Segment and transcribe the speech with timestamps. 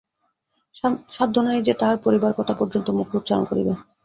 [1.09, 3.61] সাধ্য নাই যে, তাহার পড়িবার কথা পর্যন্ত মুখে উচ্চারণ করে।